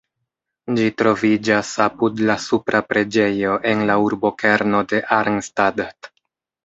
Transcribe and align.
Ĝi 0.79 0.85
troviĝas 1.01 1.73
apud 1.85 2.23
la 2.29 2.37
Supra 2.45 2.81
preĝejo 2.93 3.61
en 3.73 3.85
la 3.91 3.99
urbokerno 4.07 4.85
de 4.95 5.03
Arnstadt. 5.19 6.11